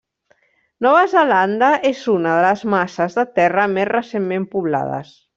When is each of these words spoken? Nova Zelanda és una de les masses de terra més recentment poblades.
Nova 0.85 1.01
Zelanda 1.09 1.67
és 1.89 2.01
una 2.13 2.31
de 2.37 2.45
les 2.45 2.63
masses 2.75 3.17
de 3.19 3.25
terra 3.39 3.67
més 3.75 3.89
recentment 3.91 4.49
poblades. 4.57 5.13